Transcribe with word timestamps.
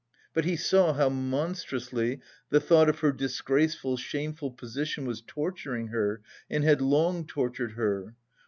But 0.33 0.45
he 0.45 0.55
saw 0.55 0.93
how 0.93 1.09
monstrously 1.09 2.21
the 2.49 2.59
thought 2.59 2.89
of 2.89 3.01
her 3.01 3.11
disgraceful, 3.11 3.97
shameful 3.97 4.49
position 4.49 5.05
was 5.05 5.21
torturing 5.21 5.89
her 5.89 6.23
and 6.49 6.63
had 6.63 6.81
long 6.81 7.27
tortured 7.27 7.73
her. 7.73 8.15